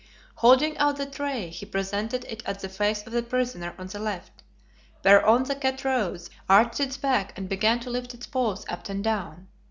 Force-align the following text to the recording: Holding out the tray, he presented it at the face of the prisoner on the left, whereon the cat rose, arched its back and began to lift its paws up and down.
Holding 0.37 0.75
out 0.79 0.97
the 0.97 1.05
tray, 1.05 1.49
he 1.49 1.63
presented 1.63 2.25
it 2.25 2.41
at 2.47 2.59
the 2.61 2.69
face 2.69 3.05
of 3.05 3.13
the 3.13 3.21
prisoner 3.21 3.75
on 3.77 3.85
the 3.85 3.99
left, 3.99 4.41
whereon 5.05 5.43
the 5.43 5.55
cat 5.55 5.85
rose, 5.85 6.27
arched 6.49 6.79
its 6.79 6.97
back 6.97 7.37
and 7.37 7.47
began 7.47 7.79
to 7.81 7.91
lift 7.91 8.15
its 8.15 8.25
paws 8.25 8.65
up 8.67 8.89
and 8.89 9.03
down. 9.03 9.47